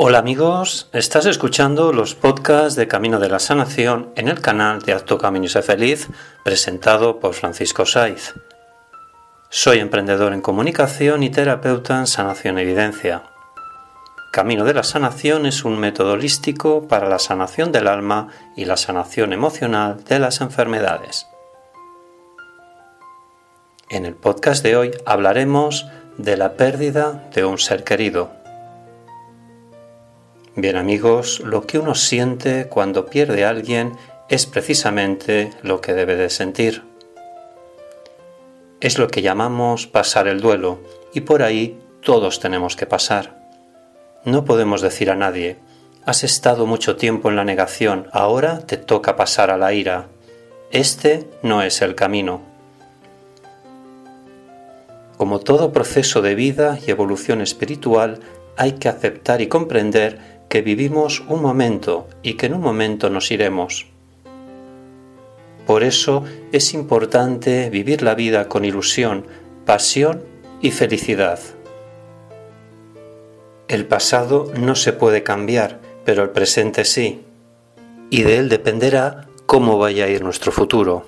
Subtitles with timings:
[0.00, 4.92] Hola amigos, estás escuchando los podcasts de Camino de la Sanación en el canal de
[4.92, 6.06] Acto Camino y Sé Feliz,
[6.44, 8.32] presentado por Francisco Saiz.
[9.50, 13.24] Soy emprendedor en comunicación y terapeuta en sanación evidencia.
[14.30, 18.76] Camino de la Sanación es un método holístico para la sanación del alma y la
[18.76, 21.26] sanación emocional de las enfermedades.
[23.90, 28.37] En el podcast de hoy hablaremos de la pérdida de un ser querido.
[30.60, 33.92] Bien amigos, lo que uno siente cuando pierde a alguien
[34.28, 36.82] es precisamente lo que debe de sentir.
[38.80, 40.80] Es lo que llamamos pasar el duelo
[41.14, 43.38] y por ahí todos tenemos que pasar.
[44.24, 45.58] No podemos decir a nadie,
[46.04, 50.08] has estado mucho tiempo en la negación, ahora te toca pasar a la ira.
[50.72, 52.40] Este no es el camino.
[55.16, 58.18] Como todo proceso de vida y evolución espiritual,
[58.56, 63.30] hay que aceptar y comprender que vivimos un momento y que en un momento nos
[63.30, 63.86] iremos.
[65.66, 69.26] Por eso es importante vivir la vida con ilusión,
[69.66, 70.22] pasión
[70.62, 71.38] y felicidad.
[73.68, 77.20] El pasado no se puede cambiar, pero el presente sí,
[78.08, 81.04] y de él dependerá cómo vaya a ir nuestro futuro.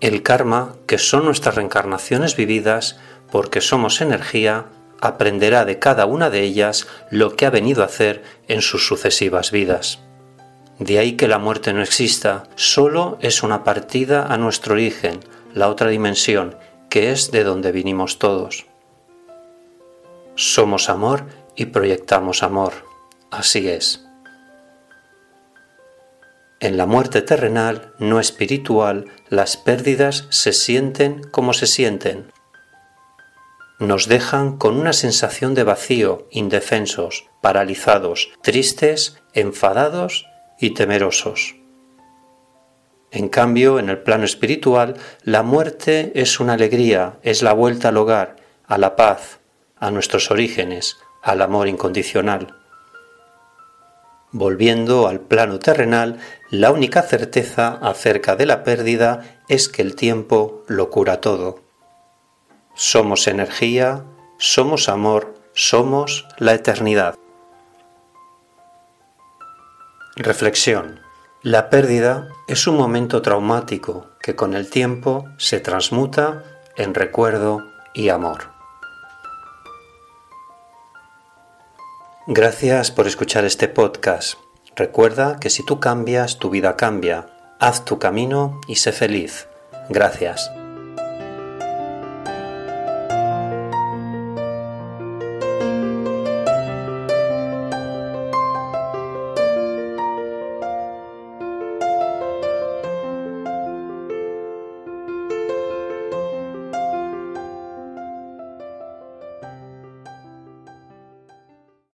[0.00, 2.98] El karma, que son nuestras reencarnaciones vividas,
[3.30, 4.66] porque somos energía,
[5.00, 9.50] aprenderá de cada una de ellas lo que ha venido a hacer en sus sucesivas
[9.50, 10.00] vidas.
[10.78, 15.20] De ahí que la muerte no exista, solo es una partida a nuestro origen,
[15.54, 16.56] la otra dimensión,
[16.90, 18.66] que es de donde vinimos todos.
[20.34, 21.24] Somos amor
[21.56, 22.72] y proyectamos amor,
[23.30, 24.06] así es.
[26.60, 32.32] En la muerte terrenal, no espiritual, las pérdidas se sienten como se sienten,
[33.78, 40.26] nos dejan con una sensación de vacío, indefensos, paralizados, tristes, enfadados
[40.58, 41.56] y temerosos.
[43.10, 47.96] En cambio, en el plano espiritual, la muerte es una alegría, es la vuelta al
[47.98, 48.36] hogar,
[48.66, 49.38] a la paz,
[49.78, 52.56] a nuestros orígenes, al amor incondicional.
[54.32, 56.18] Volviendo al plano terrenal,
[56.50, 61.65] la única certeza acerca de la pérdida es que el tiempo lo cura todo.
[62.78, 64.04] Somos energía,
[64.36, 67.14] somos amor, somos la eternidad.
[70.14, 71.00] Reflexión.
[71.40, 76.44] La pérdida es un momento traumático que con el tiempo se transmuta
[76.76, 77.62] en recuerdo
[77.94, 78.50] y amor.
[82.26, 84.34] Gracias por escuchar este podcast.
[84.74, 87.26] Recuerda que si tú cambias, tu vida cambia.
[87.58, 89.48] Haz tu camino y sé feliz.
[89.88, 90.50] Gracias.